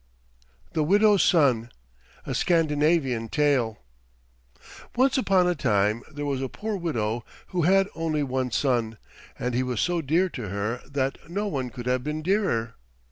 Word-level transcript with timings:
THE 0.73 0.83
WIDOW'S 0.83 1.21
SON 1.21 1.69
A 2.25 2.33
SCANDINAVIAN 2.33 3.29
TALE 3.29 3.77
Once 4.95 5.15
upon 5.15 5.47
a 5.47 5.53
time 5.53 6.01
there 6.11 6.25
was 6.25 6.41
a 6.41 6.49
poor 6.49 6.75
widow 6.75 7.23
who 7.49 7.61
had 7.69 7.87
only 7.93 8.23
one 8.23 8.49
son, 8.49 8.97
and 9.37 9.53
he 9.53 9.61
was 9.61 9.79
so 9.79 10.01
dear 10.01 10.27
to 10.29 10.49
her 10.49 10.81
that 10.89 11.29
no 11.29 11.45
one 11.47 11.69
could 11.69 11.85
have 11.85 12.03
been 12.03 12.23
dearer. 12.23 12.73